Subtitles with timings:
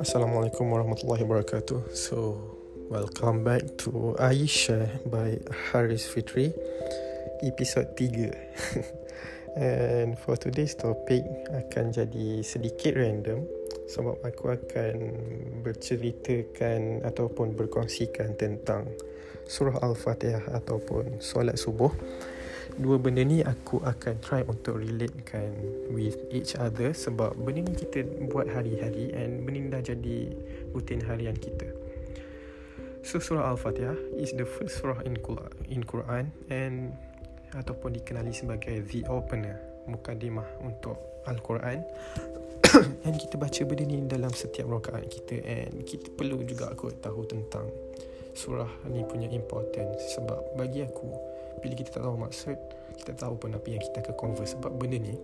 [0.00, 1.92] Assalamualaikum warahmatullahi wabarakatuh.
[1.92, 2.40] So,
[2.88, 5.36] welcome back to Aisha by
[5.68, 6.56] Haris Fitri,
[7.44, 8.32] episode 3.
[9.60, 13.44] And for today's topic akan jadi sedikit random
[13.84, 14.96] sebab aku akan
[15.60, 18.88] berceritakan ataupun berkongsikan tentang
[19.44, 21.92] surah Al-Fatihah ataupun solat subuh
[22.74, 25.54] dua benda ni aku akan try untuk relatekan
[25.94, 30.18] with each other sebab benda ni kita buat hari-hari and benda ni dah jadi
[30.74, 31.70] rutin harian kita.
[33.06, 36.90] So surah Al-Fatihah is the first surah in Quran, in Quran and
[37.54, 40.98] ataupun dikenali sebagai the opener, mukadimah untuk
[41.30, 41.86] Al-Quran.
[43.06, 47.22] and kita baca benda ni dalam setiap rakaat kita and kita perlu juga aku tahu
[47.30, 47.70] tentang
[48.36, 52.56] surah ni punya importance sebab bagi aku bila kita tak tahu maksud
[52.96, 54.56] kita tahu pun apa yang kita akan converse.
[54.56, 55.14] Sebab benda ni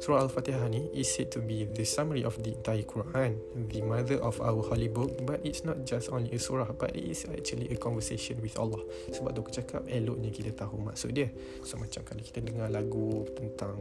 [0.00, 3.36] surah al-fatihah ni is said to be the summary of the entire Quran
[3.68, 5.12] the mother of our holy book.
[5.22, 8.80] But it's not just only a surah but it is actually a conversation with Allah.
[9.12, 11.28] Sebab tu aku cakap eloknya kita tahu maksud dia.
[11.62, 13.76] So macam kalau kita dengar lagu tentang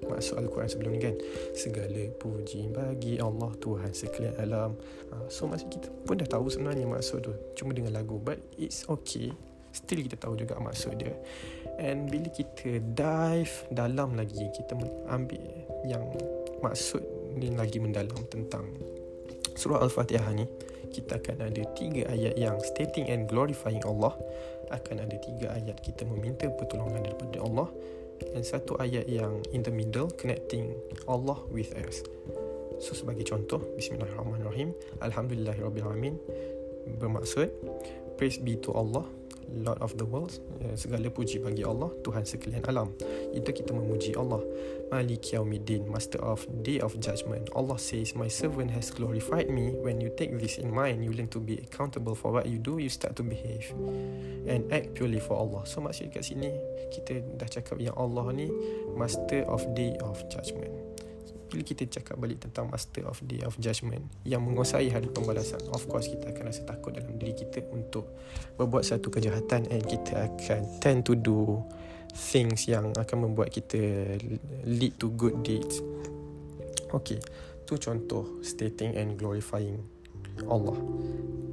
[0.00, 1.16] maksud Al-Quran sebelum ni kan
[1.52, 4.72] segala puji bagi Allah Tuhan sekalian alam.
[5.12, 7.32] Ha, so maksud kita pun dah tahu sebenarnya maksud tu.
[7.56, 9.32] Cuma dengan lagu but it's okay
[9.70, 11.14] still kita tahu juga maksud dia.
[11.80, 14.76] And bila kita dive dalam lagi kita
[15.08, 15.42] ambil
[15.86, 16.04] yang
[16.60, 17.00] maksud
[17.38, 18.68] ni lagi mendalam tentang
[19.56, 20.44] surah al-fatihah ni
[20.90, 24.14] kita akan ada tiga ayat yang stating and glorifying Allah.
[24.70, 27.68] Akan ada tiga ayat kita meminta pertolongan daripada Allah.
[28.20, 30.76] Dan satu ayat yang in the middle connecting
[31.08, 32.04] Allah with us
[32.80, 34.72] so sebagai contoh bismillahirrahmanirrahim.
[35.04, 36.16] Alhamdulillahirabbil
[36.96, 37.52] bermaksud
[38.16, 39.04] praise be to Allah
[39.50, 42.94] Lord of the world ya, segala puji bagi Allah Tuhan sekalian alam.
[43.34, 44.42] Itu kita memuji Allah.
[44.90, 47.46] Malik Yaumiddin Master of Day of Judgment.
[47.54, 49.74] Allah says my servant has glorified me.
[49.78, 52.82] When you take this in mind you learn to be accountable for what you do.
[52.82, 53.70] You start to behave
[54.50, 55.62] and act purely for Allah.
[55.66, 56.50] So maksud kat sini
[56.90, 58.50] kita dah cakap yang Allah ni
[58.98, 60.89] Master of Day of Judgment
[61.50, 65.82] bila kita cakap balik tentang master of day of judgment yang menguasai hari pembalasan of
[65.90, 68.06] course kita akan rasa takut dalam diri kita untuk
[68.54, 71.58] berbuat satu kejahatan and kita akan tend to do
[72.14, 74.14] things yang akan membuat kita
[74.66, 75.82] lead to good deeds.
[76.90, 77.18] Okay
[77.70, 79.78] tu contoh stating and glorifying
[80.50, 80.74] Allah.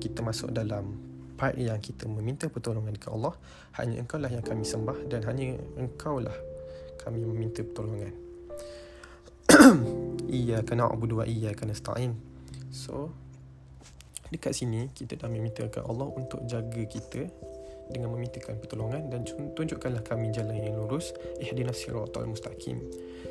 [0.02, 0.98] Kita masuk dalam
[1.38, 3.34] part yang kita meminta pertolongan kepada Allah.
[3.78, 6.34] Hanya engkau lah yang kami sembah dan hanya engkau lah
[6.98, 8.27] kami meminta pertolongan
[10.28, 12.14] Iya kena abudu wa iya kena stain.
[12.70, 13.12] So
[14.28, 17.32] dekat sini kita dah meminta ke Allah untuk jaga kita
[17.88, 19.24] dengan memintakan pertolongan dan
[19.56, 21.16] tunjukkanlah kami jalan yang lurus.
[21.40, 22.84] Ihdinas siratal mustaqim.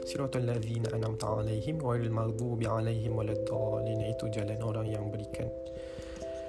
[0.09, 4.01] Siratal ladzina an'amta alaihim ghairil maghdubi alaihim waladdallin.
[4.09, 5.53] Itu jalan orang yang berikan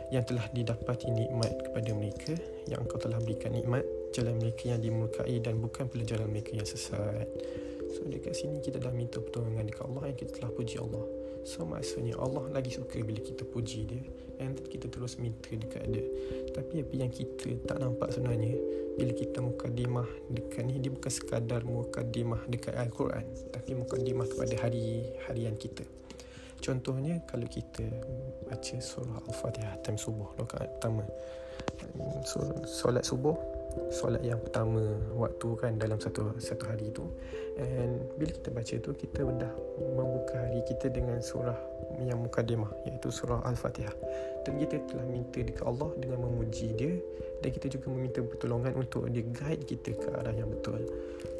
[0.07, 2.31] yang telah didapati nikmat kepada mereka
[2.71, 3.83] yang kau telah berikan nikmat
[4.15, 7.27] jalan mereka yang dimurkai dan bukan pula jalan mereka yang sesat
[7.93, 11.05] So dekat sini kita dah minta pertolongan dekat Allah yang kita telah puji Allah.
[11.47, 14.03] So maksudnya Allah lagi suka bila kita puji dia
[14.43, 16.03] and kita terus minta dekat dia.
[16.51, 18.59] Tapi apa yang kita tak nampak sebenarnya
[18.97, 25.07] bila kita mukadimah dekat ni dia bukan sekadar mukadimah dekat Al-Quran tapi mukadimah kepada hari
[25.29, 25.87] harian kita.
[26.57, 27.85] Contohnya kalau kita
[28.49, 31.05] baca surah Al-Fatihah time subuh rakaat pertama.
[32.25, 33.56] Surah solat subuh
[33.89, 34.81] solat yang pertama
[35.15, 37.07] waktu kan dalam satu satu hari tu.
[37.57, 39.53] And bila kita baca tu kita dah
[39.97, 41.57] membuka hari kita dengan surah
[42.03, 43.93] yang mukadimah iaitu surah al-fatihah.
[44.45, 46.95] Dan kita telah minta dekat Allah dengan memuji dia
[47.43, 50.79] dan kita juga meminta pertolongan untuk dia guide kita ke arah yang betul.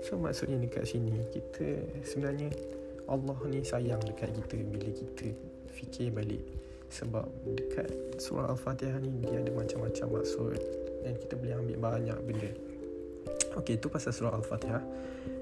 [0.06, 2.52] So maksudnya dekat sini kita sebenarnya
[3.08, 5.28] Allah ni sayang dekat kita bila kita
[5.72, 6.44] fikir balik.
[6.88, 12.52] Sebab dekat surah al-fatihah ni dia ada macam-macam maksud dan kita boleh ambil banyak benda.
[13.56, 14.84] Okey, itu pasal surah Al-Fatihah.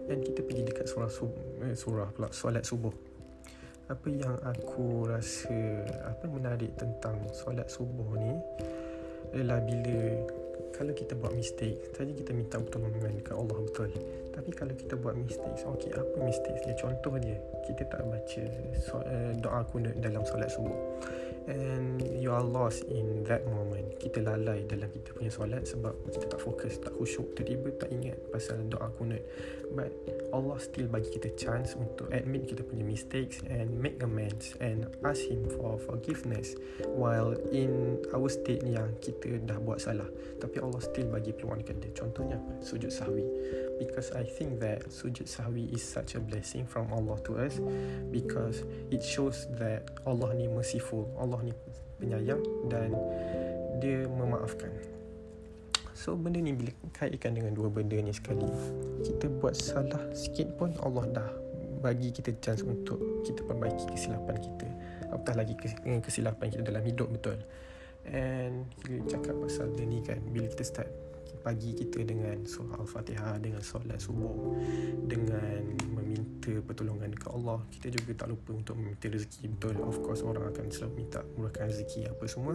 [0.06, 1.34] Dan kita pergi dekat surah sub,
[1.66, 2.94] eh, surah pula, solat subuh.
[3.86, 8.34] Apa yang aku rasa Apa menarik tentang solat subuh ni
[9.30, 10.26] Adalah bila
[10.74, 13.94] Kalau kita buat mistake Tadi kita minta pertolongan dekat Allah betul.
[14.34, 16.74] Tapi kalau kita buat mistake Okey, apa mistake dia?
[16.82, 18.44] Contoh dia Kita tak baca
[18.82, 20.74] so, uh, doa kunut dalam solat subuh
[21.48, 23.98] and you are lost in that moment.
[24.02, 28.18] Kita lalai dalam kita punya solat sebab kita tak fokus tak khusyuk tiba-tiba tak ingat
[28.34, 29.22] pasal doa kunut
[29.74, 29.90] but
[30.36, 35.24] Allah still bagi kita chance untuk admit kita punya mistakes and make amends and ask
[35.24, 36.60] him for forgiveness
[36.92, 40.08] while in our state yang kita dah buat salah.
[40.44, 41.92] Tapi Allah still bagi peluang dekat dia.
[41.96, 42.60] Contohnya apa?
[42.60, 43.24] Sujud sahwi.
[43.80, 47.60] Because I think that sujud sahwi is such a blessing from Allah to us
[48.12, 51.54] because it shows that Allah ni merciful, Allah ni
[52.00, 52.92] penyayang dan
[53.80, 54.72] dia memaafkan.
[55.96, 58.44] So benda ni bila kaitkan dengan dua benda ni sekali
[59.00, 61.30] Kita buat salah sikit pun Allah dah
[61.80, 64.68] bagi kita chance untuk kita perbaiki kesilapan kita.
[65.14, 65.54] Apatah lagi
[66.02, 67.38] kesilapan kita dalam hidup betul?
[68.10, 70.90] And kita cakap pasal dia ni kan Bila kita start
[71.42, 74.54] pagi kita dengan surah Al-Fatihah Dengan solat subuh
[75.10, 79.82] Dengan meminta pertolongan dekat Allah Kita juga tak lupa untuk meminta rezeki Betul?
[79.82, 82.54] Of course orang akan selalu minta murahkan rezeki apa semua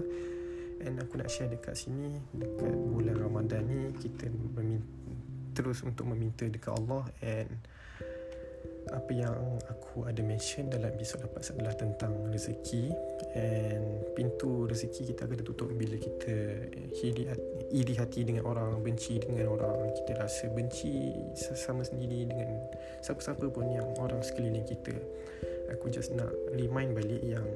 [0.80, 4.88] And aku nak share dekat sini Dekat bulan Ramadan ni Kita meminta,
[5.52, 7.04] terus untuk meminta dekat Allah.
[7.20, 7.50] And
[8.90, 12.90] apa yang aku ada mention dalam episod lepas adalah tentang rezeki.
[13.38, 16.66] And pintu rezeki kita akan tutup bila kita
[16.98, 19.94] iri hati, iri hati dengan orang benci dengan orang.
[19.94, 22.50] Kita rasa benci sesama sendiri dengan
[23.04, 24.96] siapa-siapa pun yang orang sekeliling kita.
[25.78, 27.46] Aku just nak remind balik yang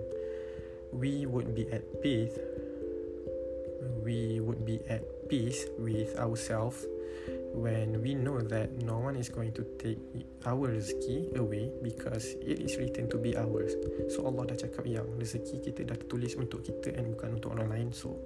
[0.94, 2.38] we would be at peace
[4.05, 6.85] we would be at peace with ourselves
[7.55, 9.99] when we know that no one is going to take
[10.45, 13.79] our rezeki away because it is written to be ours.
[14.11, 17.71] So Allah dah cakap yang rezeki kita dah tulis untuk kita and bukan untuk orang
[17.71, 17.89] lain.
[17.95, 18.19] So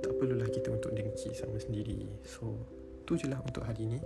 [0.00, 2.08] tak perlulah kita untuk dengki sama sendiri.
[2.24, 2.56] So
[3.04, 4.00] tu je lah untuk hari ni.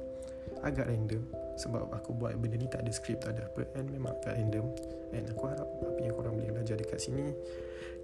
[0.67, 1.23] Agak random
[1.59, 4.67] sebab aku buat benda ni tak ada skrip tak ada apa and memang agak random
[5.11, 7.35] and aku harap apa yang korang boleh belajar dekat sini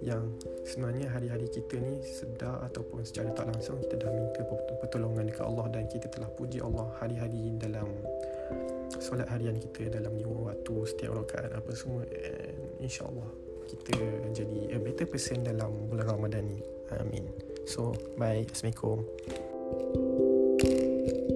[0.03, 0.35] yang
[0.67, 4.41] sebenarnya hari-hari kita ni sedar ataupun secara tak langsung kita dah minta
[4.83, 7.87] pertolongan dekat Allah dan kita telah puji Allah hari-hari dalam
[8.99, 12.03] solat harian kita dalam lima waktu setiap rakaat apa semua.
[12.11, 13.29] And insyaAllah
[13.65, 13.97] kita
[14.35, 16.59] jadi a better person dalam bulan Ramadan ni.
[16.99, 17.25] Amin.
[17.65, 18.45] So bye.
[18.45, 19.05] Assalamualaikum.
[20.55, 21.34] thank you